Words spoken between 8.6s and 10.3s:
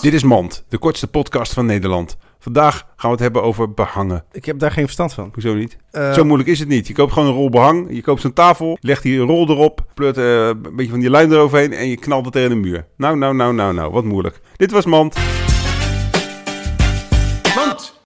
legt die rol erop, pleurt